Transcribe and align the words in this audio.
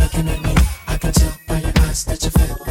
Looking 0.00 0.28
me. 0.42 0.54
Your 1.48 1.72
eyes 1.86 2.04
that 2.04 2.22
you're 2.22 2.30
feeling 2.32 2.63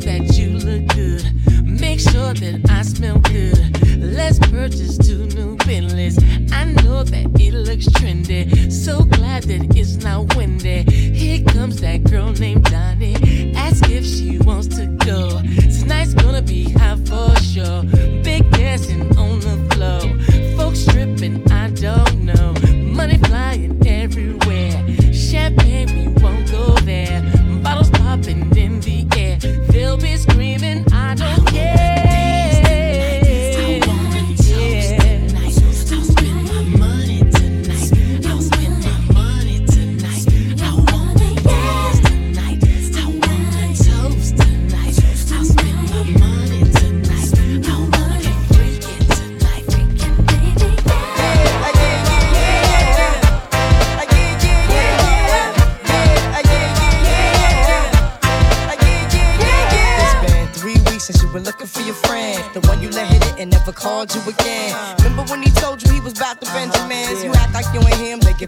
sure 0.00 0.12
that 0.12 0.38
you 0.38 0.50
look 0.58 0.86
good. 0.94 1.24
Make 1.64 2.00
sure 2.00 2.34
that 2.34 2.70
I 2.70 2.82
smell 2.82 3.18
good. 3.18 3.98
Let's 3.98 4.38
purchase 4.38 4.98
two 4.98 5.26
new 5.26 5.56
Bentleys. 5.56 6.18
I 6.52 6.64
know 6.64 7.04
that 7.04 7.26
it 7.40 7.54
looks 7.54 7.86
trendy. 7.88 8.70
So 8.70 9.02
glad 9.04 9.44
that 9.44 9.76
it's 9.76 9.96
not 9.96 10.36
windy. 10.36 10.82
Here 10.82 11.44
comes 11.44 11.80
that 11.80 12.04
girl 12.04 12.32
named 12.32 12.64
Donnie. 12.64 13.54
Ask 13.56 13.88
if 13.90 14.04
she 14.04 14.38
wants 14.38 14.68
to 14.76 14.86
go. 15.04 15.40
Tonight's 15.80 16.14
gonna 16.14 16.42
be 16.42 16.70
hot 16.70 16.98
for 17.08 17.34
sure. 17.42 17.82
Big 18.22 18.48
dancing 18.52 19.16
on 19.16 19.40
the 19.40 19.56
floor. 19.74 20.00
Folks 20.56 20.80
stripping, 20.80 21.07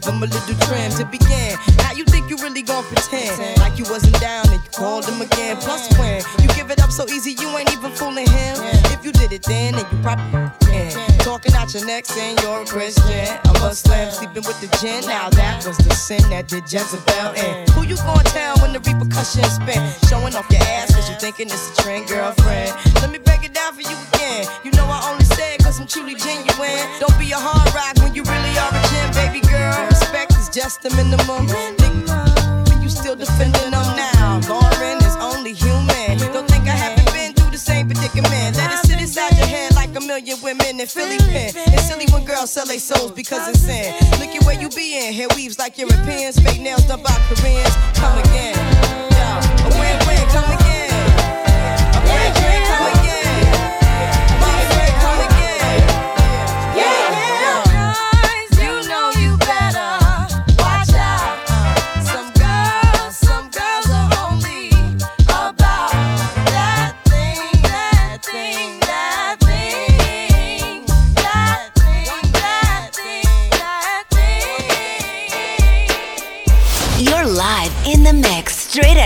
give 0.00 0.15
him 0.15 0.22
a 0.22 0.27
little 0.27 0.56
trim 0.66 0.91
to 0.93 1.05
begin. 1.05 1.59
Now 1.78 1.93
you 1.93 2.05
think 2.05 2.31
you 2.31 2.37
really 2.38 2.62
gon' 2.62 2.84
pretend 2.84 3.59
like 3.59 3.78
you 3.78 3.84
wasn't 3.84 4.19
down 4.21 4.47
and 4.49 4.62
you 4.62 4.71
called 4.72 5.05
him 5.05 5.21
again. 5.21 5.56
Plus, 5.59 5.88
when 5.99 6.22
you 6.41 6.49
give 6.55 6.71
it 6.71 6.81
up 6.81 6.91
so 6.91 7.06
easy, 7.09 7.33
you 7.33 7.49
ain't 7.56 7.72
even 7.72 7.93
fooling 7.93 8.28
him. 8.28 8.56
If 8.94 9.05
you 9.05 9.12
did 9.12 9.33
it 9.33 9.43
then, 9.43 9.75
then 9.75 9.84
you 9.91 10.03
probably 10.03 10.50
can. 10.66 11.19
Talking 11.19 11.55
out 11.55 11.72
your 11.75 11.84
neck 11.84 12.06
saying 12.06 12.39
you're 12.43 12.62
a 12.62 12.66
Christian. 12.66 13.28
A 13.44 13.53
Muslim 13.60 14.10
sleeping 14.10 14.44
with 14.47 14.60
the 14.60 14.69
gin. 14.78 15.05
Now 15.06 15.28
that 15.31 15.65
was 15.66 15.77
the 15.78 15.94
sin 15.94 16.22
that 16.31 16.49
did 16.49 16.65
Jezebel 16.65 17.34
in. 17.34 17.69
Who 17.72 17.83
you 17.84 17.97
gonna 17.97 18.25
tell 18.25 18.56
when 18.59 18.72
the 18.72 18.81
repercussions 18.81 19.53
spin? 19.60 19.81
Showing 20.09 20.34
off 20.34 20.47
your 20.50 20.62
ass 20.62 20.94
cause 20.94 21.09
you 21.10 21.16
thinking 21.16 21.47
it's 21.47 21.78
a 21.78 21.83
trend, 21.83 22.09
girlfriend. 22.09 22.72
Let 22.97 23.10
me 23.10 23.19
break 23.19 23.44
it 23.44 23.53
down 23.53 23.75
for 23.75 23.83
you 23.83 23.97
again. 24.12 24.47
You 24.65 24.69
Is 30.70 30.76
the 30.76 30.91
minimum. 30.91 31.48
But 32.64 32.81
you 32.81 32.88
still 32.88 33.16
defending 33.16 33.72
them 33.72 33.97
now. 33.97 34.38
Lauryn 34.42 35.04
is 35.04 35.16
only 35.16 35.53
human. 35.53 36.16
Don't 36.32 36.47
think 36.47 36.69
I 36.69 36.76
haven't 36.78 37.12
been 37.12 37.32
through 37.32 37.50
the 37.50 37.58
same 37.58 37.88
predicament. 37.88 38.56
Let 38.56 38.70
it 38.75 38.86
sit 38.86 39.00
inside 39.00 39.36
your 39.36 39.48
head 39.48 39.75
like 39.75 39.91
a 39.97 40.00
million 40.00 40.38
women 40.44 40.78
in 40.78 40.86
Philly 40.86 41.19
pen. 41.19 41.50
It's 41.75 41.88
silly 41.88 42.06
when 42.12 42.25
girls 42.25 42.53
sell 42.53 42.66
their 42.66 42.78
souls 42.78 43.10
because 43.10 43.48
it's 43.48 43.59
sin. 43.59 43.97
Look 44.20 44.30
at 44.30 44.44
where 44.44 44.60
you 44.60 44.69
be 44.69 45.09
in. 45.09 45.12
Hair 45.12 45.26
weaves 45.34 45.59
like 45.59 45.76
Europeans. 45.76 46.38
Fake 46.38 46.60
nails 46.60 46.84
done 46.86 47.03
by 47.03 47.19
Koreans. 47.26 47.75
Come 47.98 48.16
again. 48.20 49.09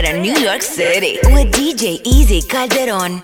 Out 0.07 0.15
of 0.17 0.21
New 0.21 0.35
York 0.35 0.63
City, 0.63 1.19
with 1.25 1.53
DJ 1.53 2.01
Easy 2.05 2.43
Calderon. 2.43 3.21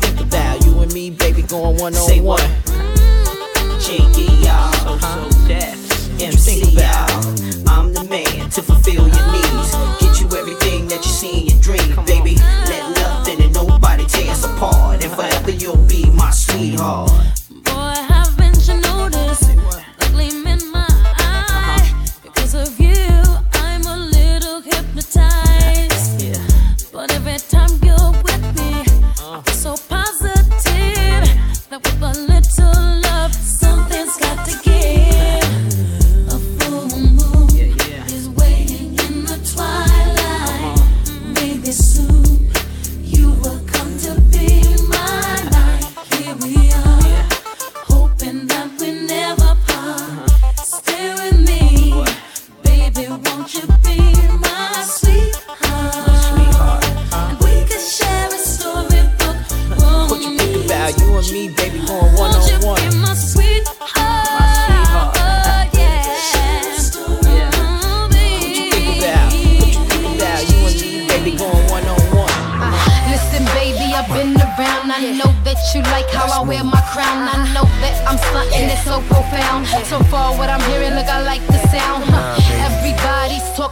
Think 0.00 0.20
about 0.20 0.64
you 0.64 0.78
and 0.80 0.92
me, 0.92 1.10
baby, 1.10 1.42
going 1.42 1.78
one 1.78 1.94
on 1.94 2.22
one. 2.24 2.40
Cheeky, 3.80 4.32
y'all. 4.44 4.72
So, 4.72 4.98
so 4.98 5.48
deaf. 5.48 6.20
MC, 6.20 6.70
y'all. 6.72 7.47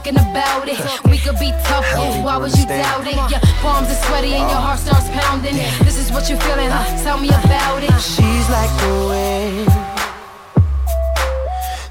Talking 0.07 0.29
about 0.31 0.67
it. 0.67 0.79
We 1.05 1.17
could 1.17 1.39
be 1.39 1.51
tough, 1.63 1.85
but 1.95 2.23
why 2.23 2.37
would 2.37 2.57
you 2.57 2.65
doubt 2.65 3.05
it? 3.07 3.15
Your 3.15 3.39
palms 3.61 3.89
are 3.89 4.01
sweaty 4.07 4.33
and 4.33 4.49
your 4.49 4.59
heart 4.59 4.79
starts 4.79 5.09
pounding. 5.09 5.55
This 5.83 5.97
is 5.97 6.11
what 6.11 6.29
you're 6.29 6.39
feeling, 6.39 6.69
huh? 6.69 7.03
Tell 7.03 7.19
me 7.19 7.29
about 7.29 7.83
it. 7.83 7.91
She's 7.99 8.49
like 8.49 8.71
the 8.81 8.93
wind 9.09 9.67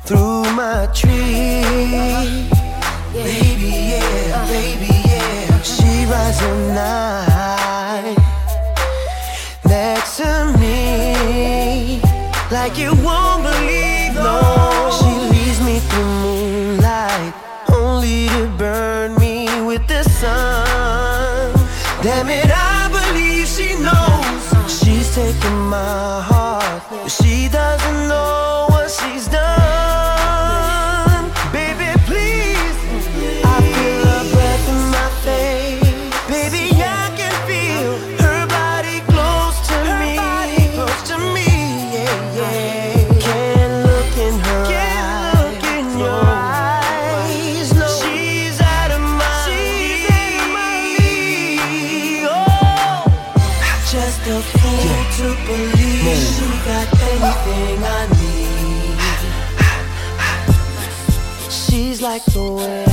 through 0.05 0.45
my 0.55 0.87
tree. 0.95 2.49
Baby, 3.13 3.93
yeah, 3.93 4.47
baby, 4.47 4.93
yeah. 5.05 5.63
She 5.63 6.07
rides 6.07 6.43
all 6.43 6.75
night 6.75 8.17
next 9.65 10.17
to 10.19 10.55
me, 10.59 12.01
like 12.51 12.79
you 12.79 12.95
won't 13.03 13.43
believe. 13.43 14.15
No, 14.15 14.66
my 25.69 26.23
heart, 26.23 26.83
but 26.91 27.09
she 27.09 27.49
doesn't 27.49 28.09
know 28.09 28.56
believe 56.07 56.23
she 56.23 56.47
got 56.65 56.87
I 57.83 58.07
need. 58.21 58.97
She's 61.51 62.01
like 62.01 62.25
the 62.27 62.43
wind. 62.43 62.87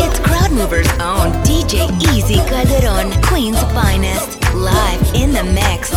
It's 0.00 0.18
Crowd 0.20 0.52
Movers' 0.52 0.88
own 1.00 1.32
DJ 1.44 1.88
Easy 2.12 2.36
Calderon, 2.48 3.10
Queen's 3.22 3.62
finest, 3.72 4.38
live 4.54 5.14
in 5.14 5.32
the 5.32 5.44
mix. 5.44 5.94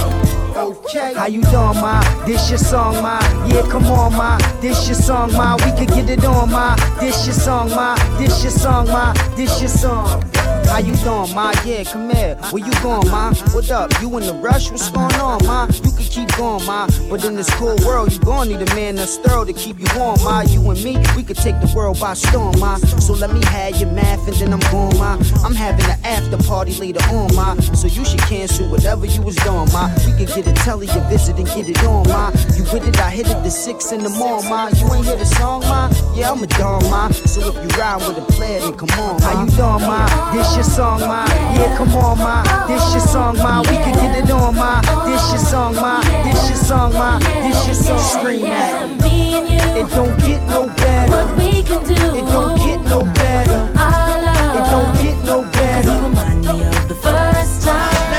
Okay. 0.56 1.14
How 1.14 1.28
you 1.28 1.42
doing, 1.44 1.82
ma? 1.82 2.02
This 2.26 2.50
your 2.50 2.60
song, 2.60 3.02
ma? 3.02 3.20
Yeah, 3.48 3.64
come 3.70 3.86
on, 3.88 4.14
ma. 4.14 4.38
This 4.62 4.88
your 4.88 4.96
song, 4.96 5.34
ma. 5.34 5.56
We 5.58 5.72
could 5.78 5.90
get 5.90 6.10
it 6.10 6.24
on, 6.26 6.52
ma. 6.52 6.76
This 7.00 7.26
your 7.26 7.34
song, 7.36 7.70
ma. 7.70 7.96
This 8.18 8.44
your 8.44 8.52
song, 8.52 8.88
ma. 8.88 9.14
This 9.36 9.60
your 9.60 9.70
song. 9.70 10.31
How 10.72 10.78
you 10.78 10.96
doing, 11.04 11.36
ma? 11.36 11.52
Yeah, 11.66 11.84
come 11.84 12.10
here. 12.12 12.36
Where 12.50 12.66
you 12.66 12.72
going, 12.82 13.06
ma? 13.12 13.34
What 13.52 13.70
up? 13.72 13.92
You 14.02 14.08
in 14.18 14.24
the 14.26 14.34
rush? 14.36 14.72
What's 14.72 14.90
going 14.90 15.14
on, 15.16 15.46
ma? 15.46 15.68
You 15.68 15.92
can 15.92 16.06
keep 16.08 16.38
going, 16.38 16.66
ma. 16.66 16.88
But 17.10 17.26
in 17.26 17.36
this 17.36 17.50
cool 17.56 17.76
world, 17.86 18.14
you 18.14 18.20
gon' 18.20 18.48
need 18.48 18.62
a 18.62 18.74
man 18.74 18.96
that's 18.96 19.18
thorough 19.18 19.44
to 19.44 19.52
keep 19.52 19.82
you 19.82 19.88
warm, 19.98 20.24
ma. 20.24 20.44
You 20.48 20.62
and 20.72 20.82
me, 20.82 20.96
we 21.18 21.24
could 21.24 21.36
take 21.36 21.60
the 21.60 21.70
world 21.76 22.00
by 22.00 22.14
storm, 22.14 22.58
ma. 22.58 22.78
So 23.04 23.12
let 23.12 23.34
me 23.34 23.44
have 23.48 23.76
your 23.82 23.92
math 23.92 24.26
and 24.30 24.38
then 24.38 24.54
I'm 24.54 24.72
going, 24.72 24.98
ma. 24.98 25.20
I'm 25.44 25.54
having 25.54 25.84
an 25.92 26.00
after 26.06 26.38
party 26.48 26.74
later 26.76 27.04
on, 27.10 27.36
ma. 27.36 27.56
So 27.76 27.88
you 27.88 28.06
should 28.06 28.22
cancel 28.22 28.72
whatever 28.72 29.06
you 29.06 29.22
was 29.24 29.36
doing, 29.44 29.68
ma. 29.74 29.92
We 30.08 30.14
could 30.24 30.34
get 30.34 30.48
a 30.48 30.54
telly 30.64 30.88
a 30.88 31.02
visit 31.10 31.36
and 31.36 31.48
get 31.48 31.68
it 31.68 31.84
on, 31.84 32.08
ma. 32.08 32.32
You 32.56 32.64
with 32.72 32.88
it, 32.88 32.98
I 32.98 33.10
hit 33.10 33.28
it 33.28 33.44
the 33.44 33.52
six 33.52 33.92
in 33.92 34.04
the 34.04 34.10
morning, 34.10 34.50
ma. 34.50 34.70
You 34.70 34.88
ain't 34.94 35.06
hear 35.06 35.18
the 35.18 35.26
song, 35.26 35.64
ma? 35.64 35.92
Yeah, 36.16 36.32
I'm 36.32 36.42
a 36.42 36.48
dawn, 36.48 36.90
ma. 36.90 37.10
So 37.12 37.42
if 37.50 37.56
you 37.56 37.68
ride 37.78 38.08
with 38.08 38.18
a 38.18 38.26
player, 38.32 38.62
then 38.62 38.78
come 38.78 38.90
on, 38.98 39.20
ma. 39.20 39.28
How 39.28 39.44
you 39.44 39.52
doing, 39.52 39.84
ma? 39.84 40.32
This 40.32 40.61
your 40.62 40.70
song, 40.70 41.00
ma. 41.02 41.26
Yeah, 41.56 41.76
come 41.76 41.96
on, 41.96 42.18
ma. 42.20 42.68
This 42.68 42.94
your 42.94 43.02
song, 43.02 43.38
ma. 43.38 43.62
We 43.62 43.78
can 43.78 43.94
get 43.94 44.24
it 44.24 44.32
on, 44.32 44.56
ma. 44.56 44.82
This 45.06 45.32
your 45.32 45.40
song, 45.40 45.76
ma. 45.76 46.02
This 46.24 46.50
your 46.50 46.58
song, 46.58 46.94
ma. 46.94 47.18
This 47.18 47.66
your 47.66 47.76
song. 47.76 48.00
Scream 48.00 48.46
at 48.46 48.92
it. 48.92 49.82
It 49.82 49.90
don't 49.90 50.16
get 50.20 50.42
no 50.50 50.68
better. 50.68 51.12
What 51.12 51.38
we 51.38 51.64
can 51.64 51.84
do. 51.84 51.94
It 51.94 52.26
don't 52.36 52.58
get 52.58 52.82
no 52.94 53.02
better. 53.02 53.60
Our 53.76 54.22
love. 54.22 54.56
It 54.58 54.66
don't 54.70 54.94
get 55.02 55.18
no 55.26 55.42
better. 55.52 55.90
Remind 55.90 56.42
me 56.42 56.62
of 56.62 56.88
the 56.88 56.96
first 56.96 57.66
time. 57.66 58.12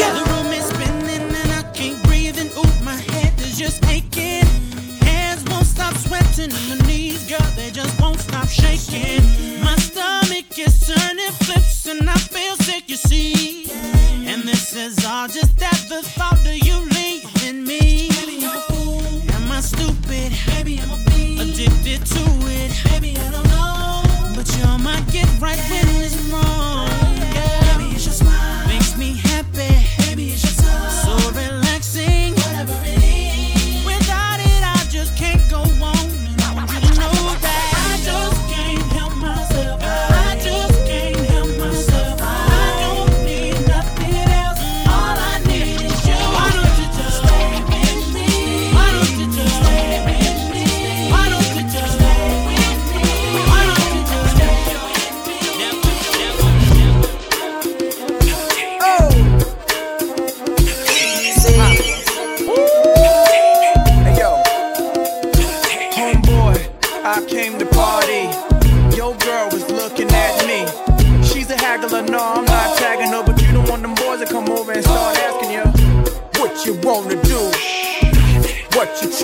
Yeah, 0.00 0.12
the 0.16 0.24
room 0.32 0.52
is 0.52 0.64
spinning 0.64 1.28
and 1.40 1.52
I 1.52 1.62
can't 1.74 2.02
breathe 2.04 2.38
and 2.38 2.50
ooh, 2.56 2.84
my 2.84 2.96
head 3.12 3.38
is 3.40 3.58
just 3.58 3.84
aching. 3.84 4.48
Hands 5.04 5.44
won't 5.50 5.66
stop 5.66 5.94
sweating 5.94 6.52
and 6.52 6.80
my 6.80 6.86
knees, 6.86 7.28
girl, 7.28 7.46
they 7.54 7.70
just 7.70 8.00
won't 8.00 8.18
stop 8.18 8.48
shaking. 8.48 9.25
Is 10.58 10.86
turning 10.86 11.32
flips 11.32 11.86
and 11.86 12.08
I 12.08 12.14
feel 12.14 12.56
sick, 12.56 12.88
you 12.88 12.96
see. 12.96 13.70
And 14.26 14.42
this 14.42 14.74
is 14.74 15.04
all 15.04 15.28
just 15.28 15.60
at 15.60 15.86
the 15.90 16.00
thought 16.02 16.35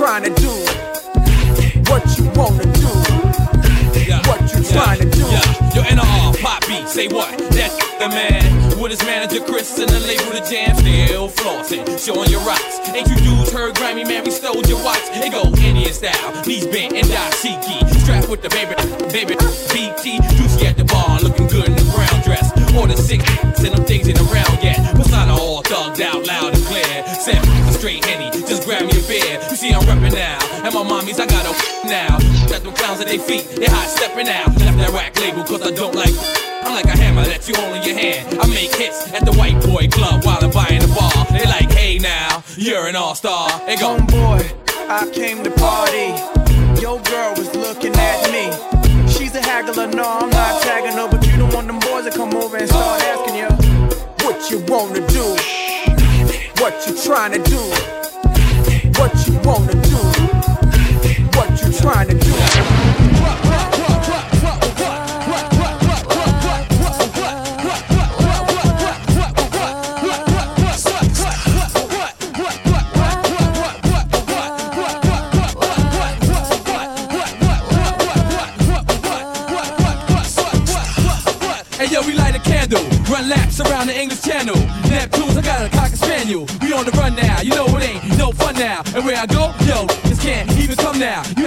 trying 0.03 0.25
to 0.25 0.35
do, 0.43 0.51
what 1.87 2.03
you 2.19 2.25
wanna 2.35 2.67
do, 2.75 2.91
what 4.27 4.43
you 4.51 4.61
trying 4.75 4.99
to 4.99 5.09
do. 5.09 5.23
Yeah, 5.31 5.79
yo, 5.79 5.83
NR, 5.83 6.43
pop 6.43 6.67
beat, 6.67 6.89
say 6.89 7.07
what? 7.07 7.31
That's 7.55 7.79
the 8.01 8.09
man. 8.09 8.81
With 8.81 8.91
his 8.91 9.03
manager 9.07 9.39
Chris 9.45 9.79
and 9.79 9.89
the 9.89 10.01
label 10.01 10.33
the 10.35 10.43
jam, 10.51 10.75
still 10.75 11.29
flossing, 11.29 11.87
showing 12.05 12.31
your 12.31 12.41
rocks. 12.41 12.81
Ain't 12.89 13.07
you 13.07 13.15
dudes 13.15 13.53
heard 13.53 13.77
Grammy 13.77 14.05
man, 14.05 14.25
we 14.25 14.33
stole 14.33 14.61
your 14.67 14.83
watch? 14.83 15.07
It 15.15 15.31
go 15.31 15.45
Indian 15.63 15.93
style, 15.93 16.35
knees 16.45 16.67
bent 16.67 16.95
and 16.95 17.07
dashiki. 17.07 17.89
Strapped 18.03 18.29
with 18.29 18.43
the 18.43 18.51
baby, 18.51 18.75
baby, 19.15 19.37
BT. 19.71 20.19
Juicy 20.35 20.67
at 20.67 20.77
the 20.77 20.85
bar, 20.85 21.21
looking 21.21 21.47
good 21.47 21.69
in 21.69 21.77
the 21.77 21.87
brown 21.95 22.21
dress. 22.27 22.51
Order 22.75 22.97
six, 22.97 23.22
See 30.03 30.17
now, 30.17 30.39
and 30.65 30.75
my 30.75 30.83
mommies 30.83 31.21
I 31.21 31.27
got 31.27 31.47
a 31.47 31.87
now. 31.87 32.19
Got 32.49 32.63
them 32.63 32.75
clowns 32.75 33.01
at 33.01 33.07
their 33.07 33.19
feet, 33.19 33.47
they 33.57 33.67
hot 33.67 33.89
stepping 33.89 34.29
out. 34.29 34.49
Left 34.59 34.79
that 34.79 34.91
rack 34.91 35.19
label 35.21 35.45
cause 35.45 35.63
I 35.63 35.71
don't 35.71 35.95
like. 35.95 36.15
I'm 36.63 36.75
like 36.75 36.87
a 36.87 36.97
hammer 36.97 37.25
that 37.25 37.49
you 37.49 37.55
hold 37.55 37.77
in 37.77 37.83
your 37.83 37.99
hand. 37.99 38.39
I 38.41 38.47
make 38.49 38.75
hits 38.75 39.13
at 39.13 39.25
the 39.25 39.33
white 39.33 39.61
boy 39.63 39.89
club 39.89 40.25
while 40.25 40.39
I'm 40.43 40.51
buying 40.51 40.81
the 40.81 40.89
bar. 40.89 41.13
They 41.31 41.45
like, 41.47 41.71
hey 41.73 41.99
now, 41.99 42.43
you're 42.57 42.87
an 42.87 42.97
all 42.97 43.15
star. 43.15 43.51
And 43.67 43.79
go, 43.79 43.97
Homeboy, 43.97 44.43
I 44.89 45.11
came 45.11 45.43
to 45.45 45.51
party. 45.53 46.15
Your 46.81 47.01
girl 47.03 47.35
was 47.37 47.55
looking 47.55 47.95
at 47.95 48.31
me. 48.31 48.51
She's 49.09 49.35
a 49.35 49.43
haggler, 49.43 49.87
no, 49.87 50.05
I'm 50.05 50.31
not 50.31 50.63
tagging 50.63 50.93
her, 50.99 51.09
but 51.09 51.27
you 51.27 51.37
don't 51.37 51.53
want 51.55 51.67
them 51.67 51.79
boys 51.81 52.05
to 52.07 52.11
come 52.11 52.35
over 52.35 52.57
and 52.57 52.69
start 52.69 53.03
asking 53.03 53.37
you 53.37 53.49
what 54.25 54.51
you 54.51 54.59
wanna 54.67 55.07
do, 55.09 55.27
what 56.63 56.75
you 56.87 56.95
trying 57.03 57.33
to 57.33 57.43
do, 57.49 57.63
what 58.99 59.13
you 59.27 59.35
wanna 59.45 59.73
do, 59.73 59.82
trying 61.83 62.07
to 62.07 62.15
do. 62.15 62.33
around 83.83 83.89
the 83.89 84.01
English 84.01 84.23
Channel. 84.23 84.55
Neptunes, 84.89 85.37
I 85.37 85.43
got 85.43 85.67
a 85.67 85.69
cocker 85.69 85.97
spaniel. 85.97 86.47
We 86.61 86.73
on 86.73 86.85
the 86.85 86.93
run 86.93 87.15
now, 87.17 87.41
you 87.43 87.51
know 87.51 87.67
it 87.77 87.83
ain't 87.83 88.19
no 88.19 88.33
fun 88.33 88.55
now. 88.55 88.83
And 88.95 89.05
where 89.05 89.17
I 89.17 89.27
go, 89.27 89.53
yo, 89.67 89.87
this 90.09 90.21
can't 90.23 90.51
even 90.59 90.77
come 90.77 90.99
now. 90.99 91.23
You 91.37 91.42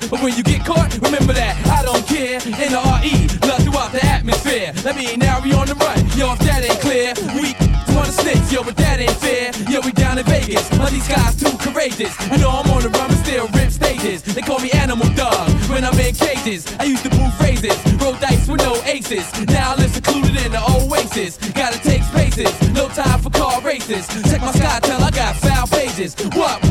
but 0.00 0.22
when 0.22 0.34
you 0.36 0.42
get 0.42 0.64
caught, 0.64 0.96
remember 1.02 1.32
that 1.34 1.52
I 1.68 1.82
don't 1.84 2.06
care. 2.06 2.40
In 2.40 2.72
the 2.72 2.80
RE, 2.80 3.12
love 3.48 3.60
throughout 3.60 3.92
the 3.92 4.04
atmosphere. 4.04 4.72
Let 4.84 4.96
me 4.96 5.16
now 5.16 5.40
we 5.42 5.52
on 5.52 5.66
the 5.66 5.74
run. 5.74 5.98
Yo, 6.16 6.32
if 6.32 6.38
that 6.40 6.64
ain't 6.64 6.80
clear, 6.80 7.12
we 7.36 7.52
wanna 7.94 8.12
snitch, 8.12 8.50
yo, 8.50 8.64
but 8.64 8.76
that 8.76 9.00
ain't 9.00 9.18
fair. 9.20 9.52
Yo, 9.68 9.80
we 9.84 9.92
down 9.92 10.16
in 10.16 10.24
Vegas, 10.24 10.68
but 10.80 10.90
these 10.90 11.06
guys 11.08 11.36
too 11.36 11.52
courageous. 11.58 12.14
I 12.32 12.36
know 12.36 12.50
I'm 12.50 12.70
on 12.70 12.82
the 12.82 12.88
run, 12.88 13.08
but 13.08 13.18
still 13.20 13.48
rip 13.52 13.70
stages. 13.70 14.22
They 14.22 14.40
call 14.40 14.60
me 14.60 14.70
Animal 14.72 15.08
Dog 15.12 15.50
when 15.68 15.84
I'm 15.84 15.98
in 16.00 16.14
cages. 16.14 16.64
I 16.80 16.84
used 16.84 17.02
to 17.04 17.10
boo 17.10 17.28
phrases, 17.36 17.76
roll 18.00 18.16
dice 18.16 18.48
with 18.48 18.62
no 18.64 18.80
aces. 18.84 19.28
Now 19.48 19.72
I 19.72 19.76
live 19.76 19.92
secluded 19.92 20.36
in 20.40 20.52
the 20.52 20.62
oasis. 20.72 21.36
Gotta 21.52 21.78
take 21.84 22.02
spaces, 22.02 22.48
no 22.72 22.88
time 22.88 23.20
for 23.20 23.30
car 23.30 23.60
races. 23.60 24.08
Check 24.30 24.40
my 24.40 24.52
sky, 24.52 24.80
tell 24.80 25.02
I 25.02 25.10
got 25.10 25.36
foul 25.36 25.66
pages. 25.66 26.16
What, 26.32 26.64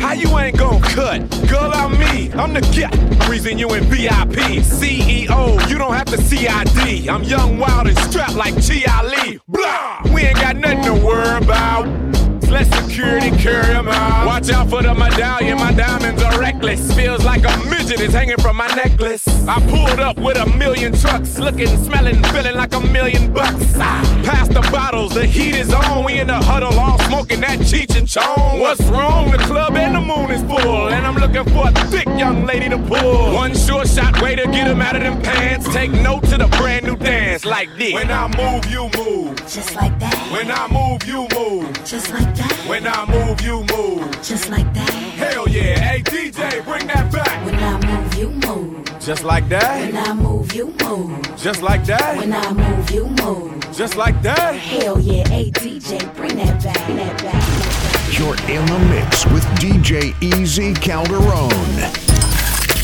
How 0.00 0.12
you 0.12 0.38
ain't 0.38 0.56
gon' 0.56 0.80
cut? 0.80 1.20
Girl, 1.48 1.70
I'm 1.74 1.98
me. 1.98 2.32
I'm 2.32 2.54
the 2.54 2.60
cat. 2.72 2.94
Reason 3.28 3.58
you 3.58 3.68
in 3.74 3.84
VIP. 3.84 4.62
CEO, 4.62 5.68
you 5.68 5.76
don't 5.76 5.94
have 5.94 6.06
to 6.06 6.16
CID. 6.16 7.08
I'm 7.08 7.22
young, 7.24 7.58
wild, 7.58 7.88
and 7.88 7.98
strapped 7.98 8.34
like 8.34 8.56
G.I. 8.60 9.02
Lee. 9.02 9.38
Blah! 9.48 10.02
We 10.14 10.22
ain't 10.22 10.36
got 10.36 10.56
nothing 10.56 10.82
to 10.84 10.94
worry 10.94 11.36
about. 11.44 12.07
Let 12.50 12.66
security 12.74 13.30
carry 13.30 13.62
carry 13.62 13.74
'em 13.76 13.88
out. 13.88 14.26
Watch 14.26 14.50
out 14.50 14.68
for 14.70 14.82
the 14.82 14.94
medallion, 14.94 15.58
my 15.58 15.72
diamonds 15.72 16.22
are 16.22 16.38
reckless. 16.38 16.92
Feels 16.94 17.24
like 17.24 17.44
a 17.44 17.56
midget 17.70 18.00
is 18.00 18.12
hanging 18.12 18.38
from 18.38 18.56
my 18.56 18.68
necklace. 18.74 19.24
I 19.48 19.60
pulled 19.72 20.00
up 20.00 20.18
with 20.18 20.36
a 20.36 20.46
million 20.46 20.92
trucks, 20.92 21.38
looking, 21.38 21.72
smelling, 21.84 22.22
feeling 22.24 22.56
like 22.56 22.74
a 22.74 22.80
million 22.80 23.32
bucks. 23.32 23.64
Ah, 23.78 24.02
Pass 24.24 24.48
the 24.48 24.60
bottles, 24.70 25.14
the 25.14 25.24
heat 25.26 25.54
is 25.54 25.72
on. 25.72 26.04
We 26.04 26.18
in 26.20 26.26
the 26.26 26.40
huddle, 26.50 26.78
all 26.78 26.98
smoking 27.08 27.40
that 27.40 27.58
Cheech 27.60 27.96
and 27.96 28.08
Chong. 28.08 28.60
What's 28.60 28.82
wrong? 28.82 29.30
The 29.30 29.38
club 29.38 29.76
and 29.76 29.94
the 29.96 30.00
moon 30.00 30.30
is 30.30 30.42
full, 30.42 30.88
and 30.88 31.06
I'm 31.06 31.16
looking 31.16 31.44
for 31.54 31.68
a 31.68 31.72
thick 31.90 32.06
young 32.18 32.44
lady 32.44 32.68
to 32.68 32.78
pull. 32.78 33.32
One 33.34 33.54
short 33.56 33.88
shot 33.88 34.20
way 34.20 34.34
to 34.36 34.44
get 34.46 34.58
get 34.58 34.66
'em 34.66 34.82
out 34.82 34.96
of 34.96 35.02
them 35.02 35.20
pants. 35.22 35.66
Take 35.72 35.92
note 35.92 36.24
to 36.30 36.36
the 36.36 36.48
brand 36.58 36.84
new 36.86 36.96
dance 36.96 37.44
like 37.44 37.68
this. 37.78 37.92
When 37.92 38.10
I 38.10 38.26
move, 38.40 38.64
you 38.74 38.90
move. 38.98 39.36
Just 39.54 39.74
like 39.76 39.98
that. 40.00 40.16
When 40.32 40.50
I 40.50 40.66
move, 40.68 41.00
you 41.06 41.26
move. 41.38 41.66
Just 41.84 42.12
like 42.12 42.34
that. 42.36 42.37
When 42.68 42.86
I 42.86 43.04
move, 43.06 43.40
you 43.40 43.64
move. 43.76 44.10
Just 44.22 44.48
like 44.50 44.72
that. 44.74 44.90
Hell 44.90 45.48
yeah. 45.48 45.78
Hey, 45.78 46.02
DJ, 46.02 46.64
bring 46.64 46.86
that 46.86 47.12
back. 47.12 47.44
When 47.44 47.54
I 47.56 47.78
move, 47.86 48.14
you 48.14 48.30
move. 48.30 49.00
Just 49.00 49.24
like 49.24 49.48
that. 49.48 49.92
When 49.92 49.96
I 49.96 50.12
move, 50.12 50.54
you 50.54 50.74
move. 50.84 51.36
Just 51.36 51.62
like 51.62 51.84
that. 51.86 52.16
When 52.18 52.32
I 52.32 52.52
move, 52.52 52.90
you 52.90 53.06
move. 53.24 53.72
Just 53.72 53.96
like 53.96 54.20
that. 54.22 54.54
Hell 54.54 54.98
yeah, 55.00 55.26
hey 55.28 55.50
DJ, 55.50 56.14
bring 56.14 56.36
that 56.36 56.62
back, 56.62 56.76
that 56.76 57.22
back. 57.22 58.18
You're 58.18 58.36
in 58.50 58.66
the 58.66 58.78
mix 58.90 59.24
with 59.26 59.44
DJ 59.60 60.14
Easy 60.22 60.74
Calderon. 60.74 61.50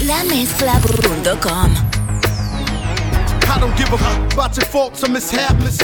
LaMezcla.com 0.07 1.94
I 3.49 3.59
don't 3.61 3.77
give 3.77 3.93
a 3.93 3.99
fuck 3.99 4.33
about 4.33 4.57
your 4.57 4.67
faults 4.67 5.05
or 5.05 5.09
mishaps. 5.09 5.79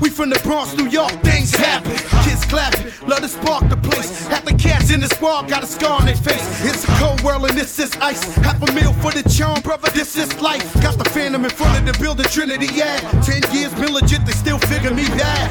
We 0.00 0.08
from 0.08 0.30
the 0.30 0.40
Bronx, 0.42 0.76
New 0.76 0.88
York, 0.88 1.12
things 1.22 1.54
happen. 1.54 1.92
Kids 2.24 2.44
clapping, 2.46 2.86
love 3.06 3.20
to 3.20 3.28
spark 3.28 3.68
the 3.68 3.76
place. 3.76 4.26
Half 4.26 4.44
the 4.44 4.54
cats 4.54 4.90
in 4.90 5.00
the 5.00 5.08
squad 5.08 5.48
got 5.48 5.62
a 5.62 5.66
scar 5.66 6.00
on 6.00 6.06
their 6.06 6.16
face. 6.16 6.42
It's 6.64 6.84
a 6.84 6.92
cold 6.98 7.20
world 7.22 7.44
and 7.48 7.58
this 7.58 7.78
is 7.78 7.94
ice. 7.96 8.22
Half 8.36 8.62
a 8.62 8.72
meal 8.72 8.92
for 8.94 9.12
the 9.12 9.28
charm, 9.28 9.60
brother, 9.60 9.90
this 9.90 10.16
is 10.16 10.40
life. 10.40 10.72
Got 10.82 10.98
the 10.98 11.08
phantom 11.10 11.44
in 11.44 11.50
front 11.50 11.78
of 11.78 11.84
the 11.86 11.98
building, 12.02 12.26
Trinity, 12.26 12.68
yeah. 12.74 12.98
Ten 13.22 13.42
years 13.52 13.72
been 13.74 13.92
legit, 13.92 14.24
they 14.24 14.32
still 14.32 14.58
figure 14.58 14.92
me 14.92 15.06
bad. 15.08 15.50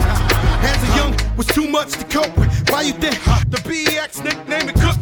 As 0.65 0.81
a 0.89 0.95
young, 0.97 1.37
was 1.37 1.47
too 1.47 1.67
much 1.67 1.91
to 1.93 2.03
cope 2.05 2.35
with. 2.37 2.49
Why 2.69 2.81
you 2.81 2.93
think 2.93 3.15
the 3.49 3.57
BX 3.63 4.23
nickname 4.23 4.69
it 4.69 4.75
Cook? 4.75 4.97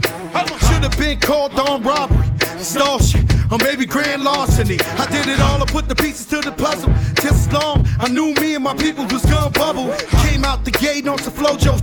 Should 0.68 0.84
have 0.84 0.98
been 0.98 1.20
called 1.20 1.54
on 1.60 1.82
robbery, 1.82 2.28
stall 2.60 3.00
shit, 3.00 3.27
or 3.52 3.58
maybe 3.60 3.86
grand 3.86 4.24
larceny. 4.24 4.78
I 4.98 5.06
did 5.12 5.28
it 5.28 5.40
all, 5.40 5.62
I 5.62 5.66
put 5.66 5.88
the 5.88 5.96
pieces 5.96 6.26
to 6.28 6.42
the 6.42 6.52
puzzle. 6.52 6.92
Just 7.22 7.48
as 7.48 7.54
long, 7.54 7.86
I 8.00 8.08
knew 8.10 8.34
me 8.36 8.56
and 8.56 8.64
my 8.64 8.76
people 8.76 9.06
was 9.06 9.26
gonna 9.26 9.50
bubble. 9.50 9.94
Came 10.28 10.44
out 10.44 10.66
the 10.66 10.72
gate 10.72 11.08
on 11.08 11.18
some 11.20 11.34
Flo-Jo. 11.34 11.78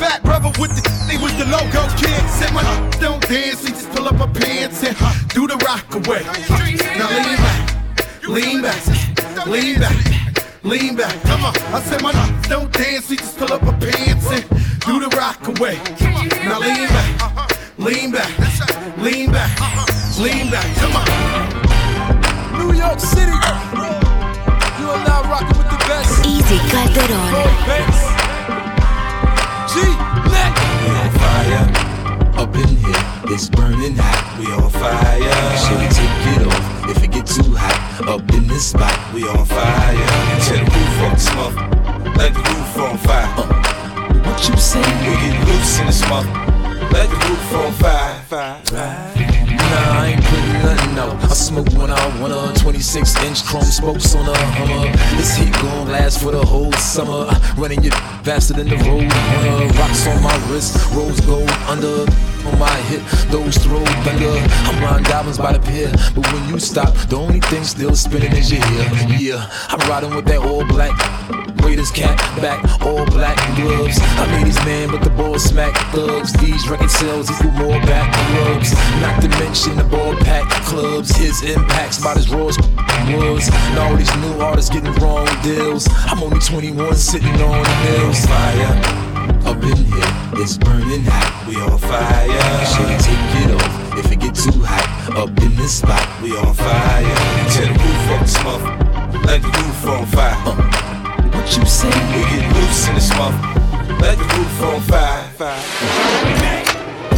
Fat 0.00 0.22
brother 0.22 0.50
with 0.60 0.72
the, 0.76 0.82
they 1.08 1.18
was 1.22 1.36
the 1.36 1.46
logo 1.46 1.82
kid. 1.96 2.22
Said 2.30 2.52
my 2.52 2.62
don't 3.00 3.22
dance, 3.28 3.66
he 3.66 3.72
just 3.72 3.90
pull 3.90 4.08
up 4.08 4.16
my 4.16 4.26
pants 4.26 4.82
and 4.84 4.96
do 5.28 5.46
the 5.46 5.56
rock 5.66 5.86
away. 5.94 6.22
Now 6.98 7.08
lean 7.16 7.36
back, 7.36 8.26
lean 8.28 8.62
back, 8.62 9.46
lean 9.46 9.80
back. 9.80 10.20
Lean 10.62 10.94
back, 10.94 11.22
come 11.22 11.42
on. 11.46 11.56
I 11.72 11.80
said 11.80 12.02
my 12.02 12.12
don't 12.42 12.70
dance, 12.70 13.08
he 13.08 13.16
just 13.16 13.38
pull 13.38 13.50
up 13.50 13.62
my 13.62 13.72
pants 13.78 14.30
and 14.30 14.44
do 14.80 15.00
the 15.00 15.08
rock 15.16 15.40
away. 15.48 15.76
Now 16.44 16.60
lean 16.60 16.86
back, 16.86 17.78
lean 17.78 18.10
back, 18.10 18.98
lean 18.98 19.32
back, 19.32 20.18
lean 20.18 20.50
back, 20.50 20.76
come 20.76 20.96
on. 20.96 21.09
New 22.80 22.86
York 22.86 22.98
City, 23.00 23.30
you 23.30 24.88
are 24.88 25.04
now 25.04 25.20
rocking 25.28 25.58
with 25.58 25.68
the 25.68 25.76
best. 25.84 26.24
Easy 26.24 26.56
Calderon. 26.72 27.28
G, 29.68 29.84
let. 30.32 30.52
We 30.80 30.88
on 30.96 31.10
fire, 31.20 31.64
up 32.40 32.54
in 32.56 32.68
here, 32.80 33.34
it's 33.34 33.50
burning 33.50 33.96
hot. 33.96 34.38
We 34.40 34.46
on 34.54 34.70
fire. 34.70 35.20
Should 35.60 35.78
we 35.78 35.88
take 35.92 36.24
it 36.32 36.46
off 36.46 36.96
if 36.96 37.04
it 37.04 37.10
get 37.12 37.26
too 37.26 37.54
hot? 37.54 38.08
Up 38.08 38.32
in 38.32 38.48
this 38.48 38.70
spot, 38.70 38.96
we 39.12 39.28
on 39.28 39.44
fire. 39.44 39.94
Tear 40.40 40.64
the 40.64 40.70
roof 40.72 41.12
the 41.12 41.18
smoke, 41.18 41.56
let 42.16 42.32
the 42.32 42.40
roof 42.40 42.78
on 42.78 42.96
fire. 42.96 43.28
Uh, 43.36 43.44
what 44.24 44.48
you 44.48 44.56
say? 44.56 44.80
We 44.80 45.12
get 45.20 45.36
loose 45.46 45.80
in 45.80 45.86
the 45.86 45.92
smoke, 45.92 46.24
let 46.90 47.10
the 47.10 47.16
roof 47.28 47.52
on 47.52 47.72
fire. 47.72 48.22
fire, 48.22 48.64
fire. 48.64 49.39
Nah, 49.70 50.02
I 50.02 50.06
ain't 50.08 50.24
putting 50.24 50.52
nothing 50.66 50.98
out. 50.98 51.14
I 51.30 51.34
smoke 51.34 51.68
when 51.78 51.90
I 51.90 52.20
want 52.20 52.32
a 52.32 52.60
26 52.60 53.22
inch 53.24 53.44
chrome 53.44 53.62
spokes 53.62 54.14
on 54.16 54.28
a 54.28 54.36
Hummer. 54.36 54.90
This 55.16 55.36
heat 55.36 55.52
gon' 55.54 55.88
last 55.88 56.20
for 56.22 56.32
the 56.32 56.44
whole 56.44 56.72
summer. 56.72 57.30
Running 57.56 57.82
you 57.84 57.92
faster 58.26 58.54
than 58.54 58.68
the 58.68 58.76
road 58.76 59.06
runner. 59.06 59.66
Rocks 59.78 60.06
on 60.08 60.22
my 60.22 60.36
wrist, 60.48 60.74
rose 60.92 61.20
gold 61.20 61.50
under. 61.68 62.04
On 62.46 62.58
my 62.58 62.74
hip, 62.88 63.02
those 63.30 63.58
throw 63.58 63.84
thunder. 64.02 64.32
I'm 64.66 64.82
riding 64.82 65.04
diamonds 65.04 65.36
by 65.38 65.52
the 65.52 65.60
pier, 65.60 65.92
but 66.14 66.26
when 66.32 66.48
you 66.48 66.58
stop, 66.58 66.94
the 67.08 67.16
only 67.16 67.38
thing 67.38 67.62
still 67.64 67.94
spinning 67.94 68.32
is 68.32 68.50
your 68.50 68.64
ear. 68.72 68.88
Yeah, 69.18 69.50
I'm 69.68 69.78
riding 69.90 70.14
with 70.14 70.24
that 70.24 70.38
all 70.38 70.64
black. 70.64 70.96
Man, 74.64 74.90
but 74.90 75.02
the 75.02 75.10
ball 75.10 75.38
smack 75.38 75.74
thugs. 75.92 76.32
These 76.34 76.68
record 76.68 76.90
sales 76.90 77.30
equal 77.30 77.52
more 77.52 77.80
back 77.82 78.12
clubs. 78.12 78.72
Not 79.00 79.20
to 79.22 79.28
mention 79.40 79.76
the 79.76 79.84
ball 79.84 80.14
pack 80.16 80.48
clubs. 80.64 81.14
His 81.16 81.42
impacts 81.42 81.98
about 81.98 82.16
as 82.16 82.28
raw 82.28 82.48
as 82.48 82.58
was. 82.58 83.48
And 83.52 83.78
all 83.78 83.96
these 83.96 84.14
new 84.16 84.40
artists 84.40 84.70
getting 84.70 84.92
wrong 84.94 85.26
deals. 85.42 85.88
I'm 86.06 86.22
only 86.22 86.40
21 86.40 86.94
sitting 86.96 87.40
on 87.40 87.62
the 87.62 87.74
hills. 87.88 88.24
Fire. 88.26 89.10
Up 89.46 89.62
in 89.62 89.76
here, 89.76 90.12
it's 90.42 90.58
burning 90.58 91.04
hot. 91.04 91.48
We 91.48 91.56
on 91.56 91.78
fire. 91.78 92.66
Should 92.66 93.00
take 93.00 93.42
it 93.42 93.50
off 93.56 93.98
if 93.98 94.12
it 94.12 94.20
get 94.20 94.34
too 94.34 94.62
hot? 94.62 95.16
Up 95.16 95.28
in 95.42 95.56
this 95.56 95.78
spot, 95.78 96.06
we 96.22 96.36
on 96.36 96.54
fire. 96.54 97.02
Tear 97.50 97.66
the 97.66 97.78
roof 97.82 98.10
off 98.10 98.20
the 98.20 98.28
smoke, 98.28 99.24
let 99.24 99.42
the 99.42 99.48
roof 99.48 99.86
on 99.86 100.06
fire. 100.06 100.36
Uh, 100.46 100.54
what 101.34 101.56
you 101.56 101.64
say? 101.66 101.88
We 101.88 102.22
get 102.30 102.46
loose 102.54 102.88
in 102.88 102.94
the 102.94 103.00
smoke, 103.00 103.34
let 103.98 104.18
the 104.18 104.24
roof 104.24 104.62
on 104.62 104.80
fire. 104.82 105.24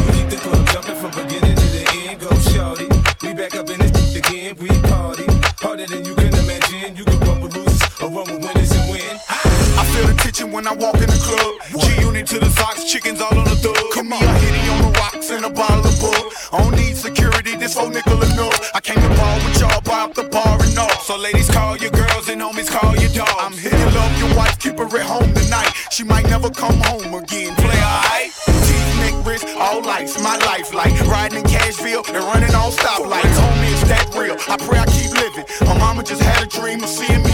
We 0.07 0.13
keep 0.13 0.29
the 0.31 0.37
club 0.37 0.67
jumping 0.69 0.97
from 0.97 1.11
beginning 1.11 1.57
to 1.57 1.67
the 1.67 1.85
end. 2.09 2.21
Go 2.21 2.31
shorty. 2.51 2.89
We 3.23 3.35
back 3.35 3.55
up 3.55 3.69
in 3.71 3.79
this 3.79 4.17
again. 4.17 4.57
We 4.59 4.69
party 4.89 5.27
harder 5.61 5.87
than 5.87 6.05
you 6.05 6.15
can 6.15 6.35
imagine. 6.35 6.97
You 6.97 7.05
can 7.05 7.21
run 7.21 7.41
with 7.41 7.55
losers 7.57 7.83
or 8.01 8.09
run 8.09 8.27
with 8.31 8.45
winners 8.45 8.73
and 8.73 8.91
win. 8.91 9.17
I 9.29 9.85
feel 9.93 10.07
the 10.07 10.15
tension 10.15 10.51
when 10.53 10.67
I 10.67 10.75
walk 10.75 10.97
in 10.97 11.09
the 11.09 11.21
club. 11.23 11.83
G-Unit 11.83 12.27
to 12.29 12.39
the 12.39 12.51
socks, 12.51 12.85
chickens 12.85 13.21
all 13.21 13.37
on 13.37 13.45
the 13.45 13.57
thug. 13.57 13.77
Come 13.93 14.13
on, 14.13 14.23
a 14.23 14.39
hitty 14.39 14.69
on 14.71 14.93
the 14.93 14.99
rocks 14.99 15.31
and 15.31 15.45
a 15.45 15.51
bottle 15.51 15.87
of 15.87 15.99
bull. 16.01 16.31
I 16.53 16.63
don't 16.63 16.77
need 16.77 16.97
security, 16.97 17.57
this 17.57 17.75
whole 17.77 17.89
nickel 17.89 18.23
and 18.23 18.37
nub. 18.37 18.53
I 18.75 18.81
came 18.81 19.01
to 19.01 19.09
ball 19.17 19.37
with 19.37 19.61
y'all, 19.61 19.81
pop 19.81 20.15
the 20.15 20.25
bar 20.25 20.61
and 20.61 20.79
all. 20.79 21.01
So 21.01 21.17
ladies, 21.17 21.51
call 21.51 21.77
your 21.77 21.91
girls 21.91 22.29
and 22.29 22.41
homies, 22.41 22.69
call 22.69 22.95
your 22.97 23.11
dogs. 23.11 23.33
I'm 23.39 23.53
here 23.53 23.71
to 23.71 23.91
love 23.91 24.19
your 24.19 24.37
wife, 24.37 24.59
keep 24.59 24.77
her 24.79 24.85
at 24.85 25.07
home 25.07 25.32
she 25.93 26.05
might 26.05 26.25
never 26.25 26.49
come 26.49 26.81
home 26.85 27.13
again. 27.13 27.55
Play 27.55 27.67
alright. 27.69 28.33
Teeth, 28.47 28.97
neck, 28.97 29.27
wrist, 29.27 29.45
all 29.59 29.83
lights, 29.83 30.19
my 30.23 30.39
life 30.39 30.73
like 30.73 30.99
riding 31.07 31.41
in 31.41 31.45
Cashville 31.45 32.03
and 32.09 32.17
running 32.17 32.55
on 32.55 32.73
stoplights. 32.73 33.37
Homie, 33.37 33.75
is 33.75 33.85
that 33.91 34.09
real? 34.17 34.39
I 34.49 34.57
pray 34.57 34.79
I 34.79 34.87
keep 34.87 35.13
living. 35.13 35.45
My 35.69 35.77
mama 35.77 36.03
just 36.03 36.23
had 36.23 36.45
a 36.45 36.49
dream 36.49 36.83
of 36.83 36.89
seeing 36.89 37.23
me. 37.23 37.32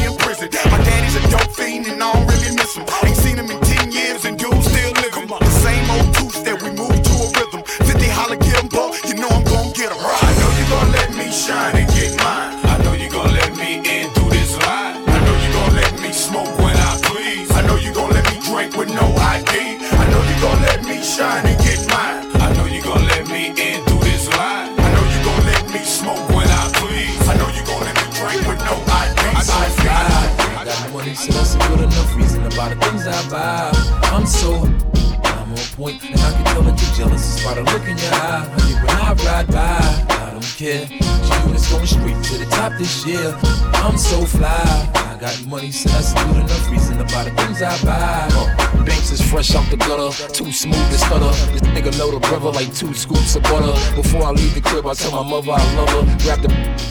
Ride 39.39 39.53
by, 39.53 40.15
I 40.15 40.31
don't 40.33 40.43
care. 40.57 40.87
G-Unit's 40.87 41.71
going 41.71 41.87
straight 41.87 42.25
to 42.25 42.39
the 42.39 42.47
top 42.51 42.73
this 42.79 43.07
year. 43.07 43.37
I'm 43.75 43.97
so 43.97 44.25
fly. 44.25 44.51
I 44.95 45.17
got 45.21 45.47
money, 45.47 45.71
so 45.71 45.89
that's 45.91 46.13
good 46.13 46.37
enough 46.37 46.71
reason 46.71 47.01
about 47.01 47.25
the 47.27 47.31
things 47.43 47.63
I 47.63 47.77
buy. 47.85 48.29
Uh, 48.33 48.85
Banks 48.85 49.11
is 49.13 49.21
fresh 49.21 49.55
out 49.55 49.69
the 49.71 49.77
gutter, 49.77 50.11
too 50.33 50.51
smooth 50.51 50.91
to 50.91 50.99
stutter. 50.99 51.53
This 51.53 51.63
nigga 51.63 51.97
know 51.99 52.11
the 52.11 52.21
brother 52.21 52.51
like 52.51 52.75
two 52.75 52.93
scoops 52.95 53.37
of 53.37 53.43
butter. 53.45 53.73
Before 53.95 54.25
I 54.25 54.31
leave 54.31 54.55
the 54.55 54.61
crib, 54.61 54.87
I 54.87 54.95
tell 54.95 55.13
my 55.13 55.29
mother 55.29 55.53
I 55.53 55.75
love 55.75 55.91
her. 55.91 56.19
Grab 56.25 56.43
the 56.43 56.49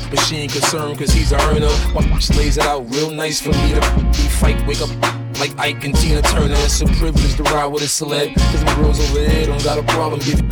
but 0.09 0.19
she 0.19 0.37
ain't 0.37 0.53
concerned 0.53 0.97
cause 0.97 1.11
he's 1.11 1.33
a 1.33 1.37
earner. 1.51 1.73
My 1.93 2.01
bitch 2.01 2.35
lays 2.37 2.57
it 2.57 2.63
out 2.63 2.87
real 2.93 3.11
nice 3.11 3.41
for 3.41 3.49
me 3.49 3.73
to 3.75 3.81
be 4.15 4.27
fight, 4.39 4.65
wake 4.65 4.79
up 4.79 4.91
like 5.39 5.57
Ike 5.59 5.83
and 5.83 5.95
Tina 5.95 6.21
Turner. 6.21 6.55
It's 6.59 6.81
a 6.81 6.85
privilege 6.85 7.35
to 7.35 7.43
ride 7.43 7.67
with 7.67 7.83
a 7.83 7.87
celeb. 7.87 8.35
Cause 8.35 8.63
my 8.63 8.75
girls 8.75 8.99
over 9.01 9.19
there 9.19 9.47
don't 9.47 9.63
got 9.63 9.77
a 9.77 9.83
problem 9.83 10.21
giving 10.21 10.47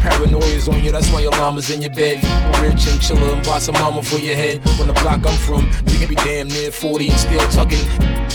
Paranoia's 0.00 0.68
on 0.68 0.82
you, 0.82 0.92
that's 0.92 1.10
why 1.12 1.20
your 1.20 1.32
llama's 1.32 1.70
in 1.70 1.82
your 1.82 1.92
bed. 1.92 2.16
Rich 2.60 2.86
and 2.88 3.00
chiller 3.00 3.34
and 3.34 3.44
buy 3.44 3.58
some 3.58 3.74
mama 3.74 4.02
for 4.02 4.18
your 4.18 4.36
head. 4.36 4.64
When 4.78 4.88
the 4.88 4.94
block 4.94 5.26
I'm 5.26 5.38
from, 5.38 5.70
you 5.86 5.98
can 5.98 6.08
be 6.08 6.14
damn 6.16 6.48
near 6.48 6.70
40 6.70 7.10
and 7.10 7.18
still 7.18 7.48
tucking. 7.50 7.84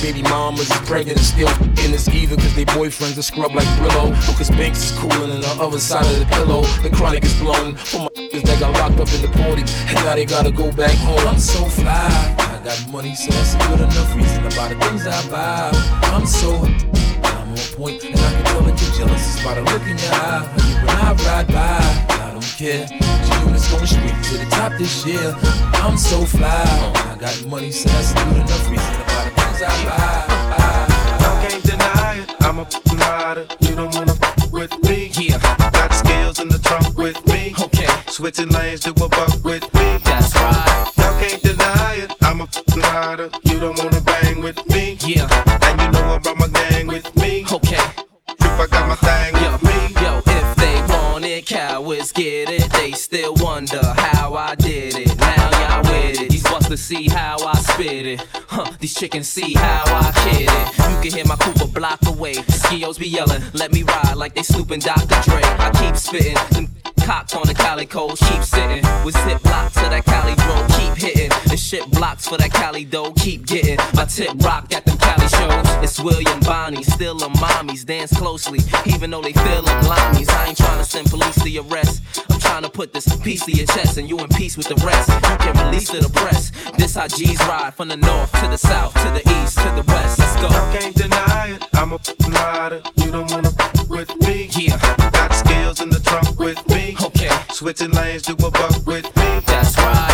Baby 0.02 0.22
mamas 0.24 0.70
is 0.70 0.78
pregnant 0.88 1.18
and 1.18 1.26
still 1.26 1.50
in 1.84 1.92
this 1.92 2.08
either 2.10 2.36
cause 2.36 2.56
they 2.56 2.66
boyfriends 2.66 3.18
are 3.18 3.22
scrub 3.22 3.56
like 3.56 3.68
Brillo. 3.80 4.12
Or 4.30 4.38
cause 4.38 4.50
Banks 4.50 4.92
is 4.92 4.98
cooling 4.98 5.32
on 5.32 5.42
the 5.42 5.58
other 5.60 5.80
side 5.80 6.06
of 6.06 6.20
the 6.20 6.26
pillow. 6.26 6.62
The 6.82 6.90
chronic 6.90 7.24
is 7.24 7.34
blown 7.40 7.76
for 7.76 8.00
my 8.00 8.10
that 8.42 8.60
got 8.60 8.74
locked 8.74 9.00
up 9.00 9.14
in 9.14 9.22
the 9.22 9.32
party. 9.40 9.64
And 9.88 9.96
now 10.06 10.16
they 10.16 10.26
gotta 10.26 10.52
go 10.52 10.72
back 10.72 10.96
home. 10.98 11.28
I'm 11.28 11.40
so 11.40 11.64
fly. 11.66 12.36
I 12.40 12.62
got 12.64 12.92
money, 12.92 13.16
so 13.16 13.32
that's 13.32 13.54
a 13.56 13.58
good 13.70 13.82
enough 13.82 14.16
reason 14.16 14.46
about 14.46 14.70
the 14.70 14.80
things 14.86 15.08
I 15.08 15.30
buy. 15.30 15.72
I'm 16.12 16.26
so 16.26 17.03
point, 17.72 18.04
and 18.04 18.16
I 18.16 18.32
can 18.34 18.44
tell 18.46 18.62
that 18.62 18.82
you're 18.82 18.96
jealous 18.96 19.24
just 19.26 19.44
by 19.44 19.54
the 19.56 19.62
look 19.62 19.82
in 19.84 19.98
your 19.98 20.14
eye. 20.14 20.44
When 20.84 20.96
I 20.96 21.14
ride 21.26 21.48
by, 21.48 22.24
I 22.24 22.32
don't 22.32 22.44
care. 22.58 22.88
G-Unit's 22.88 23.72
going 23.72 23.88
straight 23.88 24.24
to 24.24 24.38
the 24.38 24.48
top 24.52 24.72
this 24.78 25.06
year. 25.06 25.34
I'm 25.84 25.98
so 25.98 26.26
fly. 26.26 26.50
I 26.50 27.18
got 27.20 27.46
money, 27.46 27.72
so 27.72 27.90
that's 27.90 28.14
good 28.14 28.38
enough 28.38 28.70
reason 28.70 28.96
about 29.04 29.26
the 29.26 29.42
things 29.42 29.62
I 29.62 29.74
buy. 29.86 30.34
I 30.60 31.48
can't 31.48 31.64
deny 31.64 32.16
it. 32.22 32.30
I'm 32.42 32.60
a 32.60 32.68
rider. 32.96 33.48
You 33.62 33.76
don't 33.76 33.94
wanna 33.96 34.14
with 34.52 34.74
me. 34.84 35.12
Yeah. 35.20 35.40
Got 35.72 35.94
skills 35.94 36.40
in 36.40 36.48
the 36.50 36.60
trunk 36.60 36.98
with 36.98 37.26
me. 37.28 37.54
Okay. 37.60 37.88
Switching 38.08 38.50
lanes 38.50 38.82
to 38.82 38.92
a 38.92 39.10
buck 39.10 39.44
with 39.44 39.64
me. 39.74 39.98
That's 40.04 40.36
right. 40.36 40.92
Y'all 40.98 41.20
can't 41.20 41.42
deny 41.42 41.96
it. 41.96 42.12
I'm 42.22 42.42
a 42.42 42.48
rider. 42.76 43.30
You 43.44 43.60
don't 43.60 43.78
wanna 43.78 44.02
bang 44.02 44.42
with 44.42 44.66
me. 44.70 44.98
Yeah. 45.06 45.53
Wonder 53.74 54.02
how 54.02 54.34
I 54.34 54.56
did 54.56 54.96
it. 54.96 55.18
Now 55.18 55.50
y'all 55.52 55.82
with 55.84 56.22
it. 56.22 56.30
These 56.30 56.44
busters 56.44 56.80
see 56.80 57.08
how 57.08 57.38
I 57.46 57.58
spit 57.60 58.06
it. 58.06 58.28
Huh, 58.48 58.72
these 58.80 58.94
chickens 58.94 59.28
see 59.28 59.54
how 59.54 59.84
I 59.86 60.12
kid 60.24 60.50
it. 60.50 60.90
You 60.90 61.02
can 61.02 61.12
hear 61.18 61.26
my 61.26 61.36
Cooper 61.38 61.68
block 61.68 62.00
away. 62.06 62.36
Skios 62.36 63.00
be 63.00 63.08
yelling, 63.08 63.42
let 63.54 63.72
me 63.72 63.84
ride 63.84 64.16
like 64.16 64.36
they 64.36 64.44
snooping 64.44 64.80
Dr. 64.80 65.22
Dre. 65.30 65.42
I 65.44 65.72
keep 65.82 65.96
spitting. 65.96 66.38
Them 66.52 66.70
cocked 67.02 67.36
on 67.36 67.48
the 67.48 67.54
Cali 67.54 67.86
coast, 67.86 68.24
keep 68.24 68.44
sitting. 68.44 68.84
With 69.04 69.16
zip 69.26 69.42
blocks 69.44 69.74
to 69.76 69.90
that 69.90 70.06
Cali 70.06 70.36
bro, 70.36 70.56
keep 70.78 70.83
blocks 71.90 72.28
for 72.28 72.38
that 72.38 72.52
Cali 72.52 72.86
dough, 72.86 73.14
keep 73.14 73.48
getting. 73.48 73.78
My 73.96 74.06
tip 74.06 74.30
rock 74.44 74.72
at 74.74 74.86
them 74.86 74.98
Cali 74.98 75.28
shows. 75.28 75.84
It's 75.84 76.00
William 76.00 76.40
Bonney, 76.42 76.84
still 76.84 77.18
a 77.24 77.30
mommies, 77.30 77.84
dance 77.84 78.16
closely. 78.16 78.60
Even 78.86 79.10
though 79.10 79.22
they 79.22 79.34
feel 79.34 79.64
them 79.64 79.84
limeys, 79.86 80.30
I 80.30 80.50
ain't 80.50 80.58
trying 80.58 80.78
to 80.78 80.86
send 80.86 81.10
police 81.10 81.42
to 81.42 81.50
your 81.50 81.66
arrest. 81.66 82.04
I'm 82.30 82.40
trying 82.40 82.62
to 82.64 82.70
put 82.70 82.94
this 82.94 83.08
piece 83.22 83.46
to 83.46 83.52
your 83.52 83.66
chest 83.66 83.98
and 83.98 84.08
you 84.08 84.20
in 84.20 84.28
peace 84.30 84.56
with 84.56 84.68
the 84.68 84.76
rest. 84.86 85.10
You 85.10 85.38
can 85.38 85.66
release 85.66 85.90
to 85.90 86.00
the 86.00 86.10
press. 86.10 86.52
This 86.78 86.96
how 86.96 87.08
G's 87.08 87.40
ride 87.48 87.74
from 87.74 87.88
the 87.88 87.98
north 87.98 88.32
to 88.34 88.48
the 88.48 88.58
south, 88.58 88.94
to 88.94 89.10
the 89.10 89.24
east, 89.42 89.58
to 89.58 89.70
the 89.74 89.84
west. 89.88 90.20
Let's 90.20 90.36
go. 90.42 90.48
I 90.50 90.78
can't 90.78 90.96
deny 90.96 91.56
it. 91.56 91.68
I'm 91.74 91.94
a 91.94 92.00
rider. 92.30 92.82
You 92.98 93.12
don't 93.12 93.32
wanna 93.32 93.52
with 93.90 94.16
me. 94.22 94.50
Yeah. 94.56 94.78
Got 95.12 95.34
skills 95.34 95.82
in 95.82 95.90
the 95.90 96.00
trunk 96.00 96.40
with 96.40 96.62
me. 96.70 96.96
Okay. 97.02 97.32
Switching 97.52 97.92
lanes 97.92 98.24
to 98.24 98.34
a 98.34 98.52
buck 98.52 98.86
with 98.86 99.06
me. 99.16 99.40
That's 99.46 99.76
right. 99.78 100.13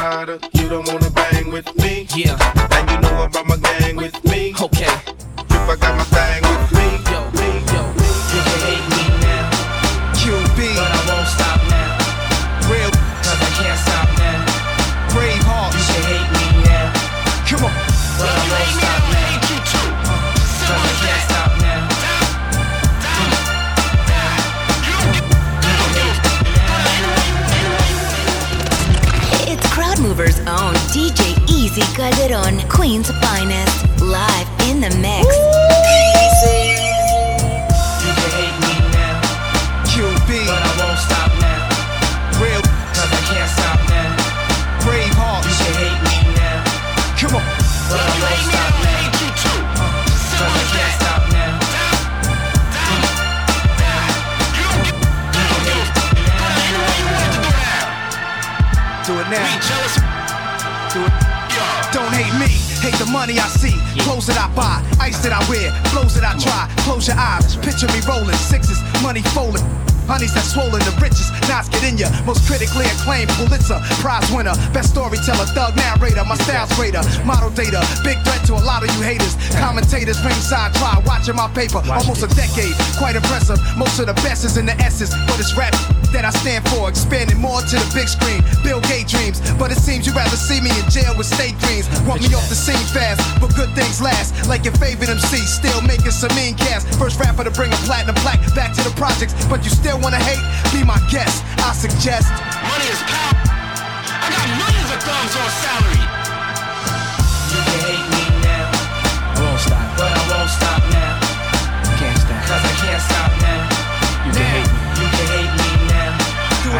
Rider. 0.00 0.38
You 0.52 0.68
don't 0.68 0.86
wanna 0.88 1.10
bang 1.10 1.50
with 1.50 1.68
me. 1.76 2.06
Yeah. 2.14 2.36
And 2.72 2.90
you 2.90 3.00
know 3.00 3.22
I 3.22 3.28
brought 3.28 3.46
my 3.46 3.56
gang 3.56 3.96
with 3.96 4.24
me. 4.24 4.54
Okay. 4.60 4.84
If 4.84 5.68
I 5.68 5.76
got 5.76 5.96
my 5.96 6.04
thing 6.04 6.39
Now. 59.30 59.38
Do 60.90 61.06
it. 61.06 61.12
Don't 61.94 62.10
hate 62.10 62.34
me, 62.34 62.50
hate 62.82 62.98
the 62.98 63.06
money 63.06 63.38
I 63.38 63.46
see. 63.46 63.78
Clothes 64.02 64.26
that 64.26 64.34
I 64.34 64.50
buy, 64.58 64.82
ice 64.98 65.22
that 65.22 65.30
I 65.30 65.38
wear, 65.46 65.70
flows 65.94 66.18
that 66.18 66.26
I 66.26 66.34
try. 66.34 66.66
Close 66.82 67.06
your 67.06 67.14
eyes, 67.14 67.54
picture 67.62 67.86
me 67.94 68.02
rolling 68.10 68.34
sixes, 68.34 68.82
money 69.06 69.22
folding. 69.30 69.62
Honeys 70.10 70.34
that 70.34 70.42
swollen 70.42 70.82
the 70.82 70.90
richest, 70.98 71.30
knots 71.46 71.70
get 71.70 71.86
in 71.86 71.94
ya. 71.94 72.10
Most 72.26 72.42
critically 72.50 72.90
acclaimed 72.90 73.30
Pulitzer 73.38 73.78
Prize 74.02 74.26
winner, 74.34 74.58
best 74.74 74.90
storyteller, 74.90 75.46
thug 75.54 75.78
narrator. 75.78 76.26
My 76.26 76.34
style's 76.34 76.74
greater, 76.74 77.02
model 77.22 77.54
data, 77.54 77.86
big 78.02 78.18
threat 78.26 78.39
to 78.50 78.58
a 78.58 78.66
lot 78.66 78.82
of 78.82 78.90
you 78.98 79.02
haters. 79.06 79.38
Commentators 79.54 80.18
ringside 80.26 80.74
try 80.74 80.98
watching 81.06 81.38
my 81.38 81.46
paper, 81.54 81.78
almost 81.86 82.26
a 82.26 82.30
decade, 82.34 82.74
quite 82.98 83.14
impressive. 83.14 83.58
Most 83.78 84.02
of 84.02 84.10
the 84.10 84.18
best 84.26 84.44
is 84.44 84.58
in 84.58 84.66
the 84.66 84.74
essence, 84.82 85.14
but 85.30 85.38
it's 85.38 85.54
rap 85.54 85.70
that 86.10 86.26
I 86.26 86.34
stand 86.34 86.66
for, 86.66 86.90
expanding 86.90 87.38
more 87.38 87.62
to 87.62 87.76
the 87.78 87.90
big 87.94 88.10
screen. 88.10 88.42
Bill 88.66 88.82
Gates 88.90 89.14
dreams, 89.14 89.38
but 89.54 89.70
it 89.70 89.78
seems 89.78 90.06
you'd 90.06 90.18
rather 90.18 90.34
see 90.34 90.58
me 90.58 90.74
in 90.74 90.86
jail 90.90 91.14
with 91.14 91.30
state 91.30 91.54
dreams. 91.62 91.86
Want 92.02 92.26
me 92.26 92.34
off 92.34 92.48
the 92.50 92.58
scene 92.58 92.82
fast, 92.90 93.22
but 93.38 93.54
good 93.54 93.70
things 93.78 94.02
last. 94.02 94.34
Like 94.50 94.66
your 94.66 94.74
favorite 94.82 95.08
MC, 95.08 95.38
still 95.46 95.78
making 95.86 96.10
some 96.10 96.34
mean 96.34 96.58
cast. 96.58 96.90
First 96.98 97.22
rapper 97.22 97.46
to 97.46 97.54
bring 97.54 97.70
a 97.70 97.80
platinum 97.86 98.18
plaque 98.18 98.42
back 98.58 98.74
to 98.74 98.82
the 98.82 98.90
projects, 98.98 99.38
but 99.46 99.62
you 99.62 99.70
still 99.70 100.00
wanna 100.02 100.18
hate? 100.18 100.42
Be 100.74 100.82
my 100.82 100.98
guest. 101.06 101.46
I 101.62 101.70
suggest. 101.70 102.26
Money 102.66 102.88
is 102.90 103.02
power. 103.06 103.38
I 104.10 104.26
got 104.26 104.46
millions 104.58 104.90
of 104.90 104.98
thumbs 105.06 105.34
on 105.38 105.50
salary. 105.62 106.09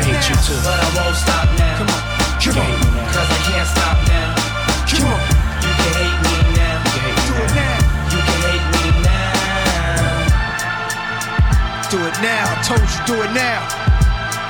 I 0.00 0.02
hate 0.02 0.32
you 0.32 0.36
too. 0.40 0.56
But 0.64 0.80
I 0.80 0.88
won't 0.96 1.12
stop 1.12 1.44
now. 1.60 1.76
Come 1.76 1.92
on. 1.92 2.00
Come 2.40 2.56
on. 2.56 2.72
Cause 3.12 3.28
I 3.28 3.40
can't 3.52 3.68
stop 3.68 4.00
now. 4.08 4.32
Come 4.88 5.12
on. 5.12 5.20
You 5.60 5.72
can 5.76 5.92
hate 6.00 6.16
me 6.24 6.40
now. 6.56 6.80
You 6.80 7.04
can 7.04 7.04
hate 7.04 7.20
Do 7.28 7.36
it 7.36 7.52
now. 7.52 7.76
You 8.08 8.20
can 8.24 8.38
hate 8.48 8.64
me 8.80 8.96
now. 9.04 9.28
Do 11.92 12.00
it 12.00 12.16
now. 12.24 12.48
I 12.48 12.56
told 12.64 12.80
you, 12.80 13.00
do 13.04 13.20
it 13.20 13.32
now. 13.36 13.60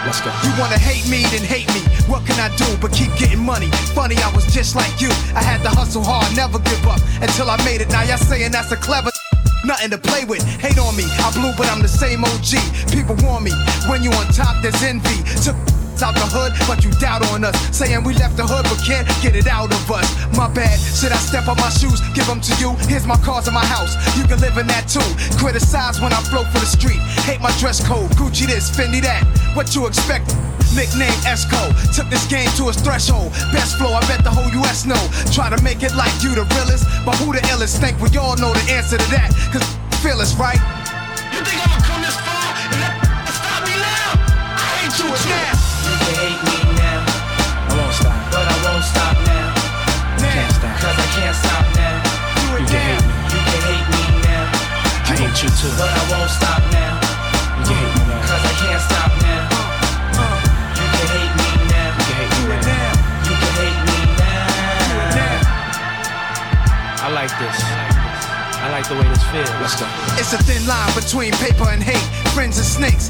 Let's 0.07 0.23
go. 0.23 0.31
You 0.47 0.55
wanna 0.55 0.79
hate 0.79 1.11
me, 1.11 1.27
then 1.35 1.43
hate 1.43 1.67
me. 1.75 1.83
What 2.07 2.23
can 2.31 2.39
I 2.39 2.55
do 2.55 2.65
but 2.81 2.93
keep 2.93 3.11
getting 3.19 3.43
money? 3.43 3.67
Funny, 3.91 4.15
I 4.23 4.31
was 4.31 4.47
just 4.55 4.77
like 4.77 5.01
you. 5.01 5.11
I 5.35 5.43
had 5.43 5.63
to 5.67 5.69
hustle 5.69 6.05
hard, 6.07 6.31
never 6.37 6.61
give 6.61 6.87
up 6.87 7.03
until 7.21 7.51
I 7.51 7.59
made 7.65 7.81
it. 7.83 7.91
Now 7.91 8.03
y'all 8.03 8.23
saying 8.23 8.53
that's 8.53 8.71
a 8.71 8.77
clever. 8.77 9.11
Nothing 9.65 9.91
to 9.91 9.99
play 9.99 10.25
with, 10.25 10.43
hate 10.43 10.79
on 10.79 10.97
me. 10.97 11.05
I 11.21 11.31
blew, 11.37 11.53
but 11.53 11.69
I'm 11.69 11.83
the 11.83 11.89
same 11.89 12.25
OG. 12.25 12.57
People 12.89 13.15
warn 13.21 13.45
me, 13.45 13.53
when 13.89 14.03
you 14.03 14.13
on 14.13 14.27
top, 14.33 14.63
there's 14.63 14.83
envy. 14.83 15.23
Took 15.43 15.57
out 16.03 16.17
the 16.17 16.25
hood, 16.33 16.53
but 16.67 16.83
you 16.85 16.91
doubt 16.97 17.21
on 17.33 17.45
us. 17.45 17.57
Saying 17.77 18.03
we 18.05 18.15
left 18.15 18.37
the 18.37 18.45
hood, 18.45 18.65
but 18.65 18.81
can't 18.85 19.05
get 19.21 19.37
it 19.37 19.47
out 19.47 19.73
of 19.73 19.85
us. 19.91 20.09
My 20.37 20.49
bad. 20.49 20.81
Should 20.81 21.13
I 21.13 21.21
step 21.21 21.49
on 21.49 21.57
my 21.61 21.69
shoes? 21.69 22.01
Give 22.17 22.27
them 22.27 22.41
to 22.41 22.53
you. 22.57 22.73
Here's 22.89 23.07
my 23.07 23.17
cars 23.21 23.47
and 23.47 23.55
my 23.55 23.65
house. 23.65 23.97
You 24.17 24.25
can 24.25 24.41
live 24.41 24.57
in 24.57 24.67
that 24.69 24.89
too. 24.89 25.05
Criticize 25.37 26.01
when 26.01 26.13
I 26.13 26.21
float 26.33 26.49
for 26.49 26.61
the 26.61 26.69
street. 26.69 27.01
Hate 27.29 27.41
my 27.41 27.53
dress 27.61 27.85
code. 27.85 28.11
Gucci 28.17 28.47
this, 28.49 28.73
Fendi 28.73 29.01
that. 29.05 29.25
What 29.55 29.75
you 29.75 29.87
expect? 29.87 30.33
Nickname 30.73 31.17
Esco. 31.29 31.69
Took 31.93 32.09
this 32.09 32.25
game 32.27 32.49
to 32.57 32.69
its 32.69 32.81
threshold. 32.81 33.33
Best 33.53 33.77
flow, 33.77 33.93
I 33.93 34.01
bet 34.09 34.25
the 34.25 34.31
whole 34.31 34.49
US 34.65 34.87
know. 34.87 35.01
Try 35.33 35.51
to 35.51 35.61
make 35.63 35.83
it 35.83 35.95
like 35.95 36.13
you 36.23 36.35
the 36.35 36.49
realest. 36.57 36.89
But 37.05 37.17
who 37.21 37.33
the 37.33 37.41
illest? 37.53 37.79
Think 37.79 38.01
we 38.01 38.09
all 38.17 38.37
know 38.37 38.53
the 38.53 38.65
answer 38.73 38.97
to 38.97 39.09
that. 39.13 39.33
Cause 39.53 39.65
feel 40.01 40.21
us, 40.21 40.35
right? 40.37 40.80
I 45.01 45.09
hate 45.09 45.25
you 45.25 45.33
now. 45.33 45.57
You 45.81 45.97
can 45.97 46.13
hate 46.21 46.41
me 46.45 46.61
now, 46.77 47.01
I 47.01 47.73
won't 47.73 47.95
stop. 47.97 48.21
but 48.29 48.45
I 48.45 48.57
won't 48.69 48.85
stop 48.85 49.17
now. 49.25 49.49
Can't 50.21 50.53
stop. 50.53 50.77
Cause 50.77 50.93
I 50.93 51.09
can't 51.17 51.37
stop 51.41 51.65
now. 51.73 51.97
You 52.61 52.69
can 52.69 52.85
hate 52.85 53.01
me. 53.09 53.15
You 53.33 53.41
can 53.41 53.61
hate 53.65 53.89
me 53.89 54.03
now, 54.29 54.45
I 55.09 55.17
hate 55.17 55.41
you 55.41 55.49
too. 55.57 55.73
but 55.81 55.89
I 55.89 56.05
won't 56.13 56.29
stop 56.29 56.61
now. 56.69 57.01
You 57.65 57.65
can 57.65 57.81
hate 57.81 57.97
me 57.97 58.13
now. 58.13 58.29
Cause 58.29 58.45
I 58.45 58.53
can't 58.61 58.83
stop 58.85 59.11
now. 59.25 59.49
Uh, 59.49 60.21
uh. 60.21 60.37
You 60.77 60.85
can 60.85 61.07
hate 61.17 61.33
me 61.33 61.49
now. 61.73 61.97
You 61.97 62.05
can 62.05 62.17
hate 62.21 62.45
me 62.45 62.57
now. 62.61 62.93
You 63.25 63.35
can 63.41 63.53
hate 63.57 63.81
me 63.89 63.99
now. 64.21 64.53
I 67.01 67.09
like 67.09 67.33
this. 67.41 67.57
I 68.61 68.69
like 68.69 68.85
the 68.87 68.95
way 69.01 69.09
this 69.09 69.25
feels. 69.33 69.49
Let's 69.65 69.81
go. 69.81 69.89
It's 70.21 70.37
a 70.37 70.39
thin 70.45 70.61
line 70.69 70.93
between 70.93 71.33
paper 71.41 71.73
and 71.73 71.83
hate, 71.83 72.05
friends 72.37 72.61
and 72.61 72.67
snakes. 72.69 73.09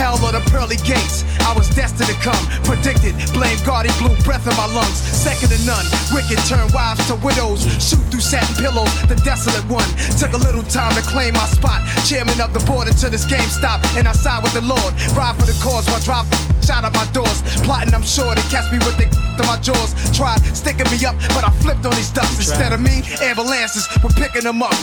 Hell 0.00 0.16
or 0.24 0.32
the 0.32 0.40
pearly 0.48 0.80
gates. 0.80 1.28
I 1.44 1.52
was 1.52 1.68
destined 1.76 2.08
to 2.08 2.16
come, 2.24 2.40
predicted. 2.64 3.12
Blame 3.36 3.60
God, 3.68 3.84
he 3.84 3.92
blew 4.00 4.16
breath 4.24 4.48
in 4.48 4.56
my 4.56 4.64
lungs. 4.72 4.96
Second 4.96 5.52
to 5.52 5.60
none. 5.68 5.84
Wicked 6.16 6.40
turn 6.48 6.72
wives 6.72 7.04
to 7.12 7.20
widows. 7.20 7.68
Shoot 7.76 8.00
through 8.08 8.24
satin 8.24 8.56
pillows, 8.56 8.88
the 9.12 9.20
desolate 9.28 9.68
one. 9.68 9.84
Took 10.16 10.32
a 10.32 10.40
little 10.40 10.64
time 10.64 10.96
to 10.96 11.02
claim 11.04 11.34
my 11.34 11.44
spot. 11.52 11.84
Chairman 12.08 12.40
of 12.40 12.56
the 12.56 12.64
board 12.64 12.88
until 12.88 13.10
this 13.10 13.28
game 13.28 13.44
stopped. 13.52 13.84
And 13.92 14.08
I 14.08 14.12
side 14.12 14.42
with 14.42 14.54
the 14.54 14.64
Lord. 14.64 14.96
Ride 15.12 15.36
for 15.36 15.44
the 15.44 15.56
cause 15.60 15.84
while 15.92 16.00
drop 16.00 16.24
shot 16.70 16.84
at 16.86 16.94
my 16.94 17.06
doors. 17.10 17.42
Plotting, 17.66 17.92
I'm 17.92 18.06
sure 18.06 18.30
to 18.30 18.44
catch 18.46 18.70
me 18.70 18.78
with 18.86 18.94
the 18.94 19.10
to 19.10 19.42
my 19.50 19.58
jaws. 19.58 19.90
Tried 20.14 20.38
sticking 20.54 20.86
me 20.86 20.98
up, 21.02 21.16
but 21.34 21.42
I 21.42 21.50
flipped 21.58 21.84
on 21.84 21.94
these 21.98 22.10
ducks. 22.10 22.38
Instead 22.38 22.72
of 22.72 22.80
me, 22.80 23.02
ambulances 23.18 23.90
were 24.02 24.14
picking 24.14 24.44
them 24.46 24.62
up. 24.62 24.74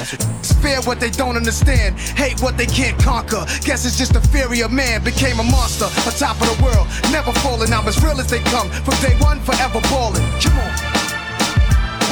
Fear 0.60 0.82
what 0.84 1.00
they 1.00 1.10
don't 1.10 1.38
understand, 1.38 1.96
hate 2.20 2.42
what 2.42 2.58
they 2.58 2.66
can't 2.66 2.98
conquer. 3.00 3.46
Guess 3.64 3.86
it's 3.88 3.98
just 3.98 4.12
the 4.14 4.22
fury 4.34 4.60
of 4.62 4.72
man 4.72 5.04
became 5.04 5.40
a 5.40 5.48
monster 5.48 5.88
on 5.88 6.12
top 6.20 6.36
of 6.44 6.48
the 6.52 6.58
world. 6.60 6.88
Never 7.16 7.32
falling, 7.40 7.72
I'm 7.72 7.88
as 7.88 7.98
real 8.04 8.20
as 8.20 8.28
they 8.28 8.44
come. 8.52 8.68
From 8.84 8.96
day 9.00 9.16
one, 9.24 9.40
forever 9.48 9.80
balling. 9.88 10.26
Come 10.44 10.60
on. 10.60 10.72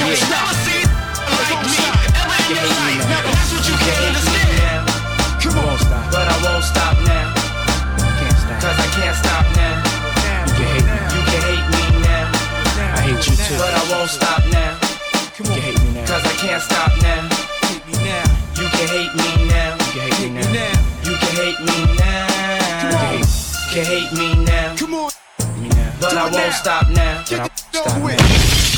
You 0.00 0.16
ain't 0.16 0.24
never 0.32 0.54
seen 0.64 0.88
like 1.36 1.60
me. 1.68 1.76
Ever 2.16 2.36
in 2.40 2.56
your 2.56 2.70
life. 2.80 3.04
That's 3.12 3.50
what 3.52 3.64
you 3.68 3.76
can't 3.84 4.04
understand. 4.08 4.80
Come 5.42 5.58
on. 5.68 5.76
stop. 5.78 6.04
But 6.12 6.26
I 6.32 6.36
won't 6.44 6.64
stop 6.64 6.96
now. 7.04 7.35
Cause 8.66 8.78
I 8.82 8.88
can't 8.98 9.14
stop 9.14 9.46
now. 9.54 9.78
You 10.42 10.52
can 10.58 10.66
hate 10.74 10.86
me. 10.90 10.98
You 11.14 11.22
can 11.30 11.40
hate 11.46 11.66
me 11.70 11.84
now. 12.02 12.26
I 12.98 13.00
hate 13.06 13.22
you 13.30 13.36
too. 13.38 13.54
But 13.62 13.70
I 13.70 13.82
won't 13.94 14.10
stop 14.10 14.42
now. 14.50 14.74
You 15.38 15.44
can 15.46 15.62
hate 15.62 15.78
me 15.84 15.92
now. 15.94 16.06
Cause 16.10 16.24
I 16.26 16.34
can't 16.42 16.62
stop 16.62 16.90
now. 16.98 17.22
Hate 17.70 17.86
me 17.86 17.94
now. 18.02 18.26
You 18.58 18.66
can 18.74 18.86
hate 18.90 19.14
me 19.14 19.30
now. 19.46 19.78
You 19.78 19.86
can 19.94 20.10
hate 20.10 20.32
me 20.34 20.42
now. 20.42 20.50
now. 20.50 20.74
You 21.06 21.14
can 21.14 21.34
hate 21.38 21.60
me 21.62 21.78
now. 21.94 22.26
Can 23.70 23.84
hate 23.84 24.12
me 24.18 24.44
now. 24.44 24.74
Come 24.76 24.94
on. 24.94 25.10
But 26.00 26.16
I 26.16 26.28
won't 26.28 26.52
stop 26.54 26.88
now. 26.90 27.22
Get 27.28 27.38
But 27.38 27.62
the 27.72 27.78
I- 27.78 27.82
over 27.82 27.90
stop 27.90 28.02
with. 28.02 28.75